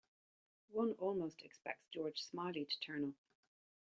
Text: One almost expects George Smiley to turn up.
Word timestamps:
One 0.71 0.93
almost 0.93 1.43
expects 1.43 1.85
George 1.93 2.23
Smiley 2.23 2.65
to 2.65 2.79
turn 2.79 3.03
up. 3.05 3.13